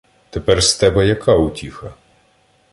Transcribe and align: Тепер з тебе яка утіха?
Тепер 0.29 0.63
з 0.63 0.75
тебе 0.75 1.07
яка 1.07 1.35
утіха? 1.35 1.93